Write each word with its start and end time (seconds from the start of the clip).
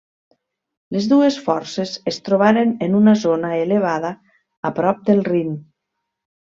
Les 0.95 1.09
dues 1.11 1.37
forces 1.49 1.93
es 2.13 2.19
trobaren 2.29 2.73
en 2.87 2.99
una 3.03 3.15
zona 3.27 3.55
elevada 3.67 4.13
a 4.71 4.77
prop 4.81 5.09
del 5.13 5.27
Rin. 5.33 5.59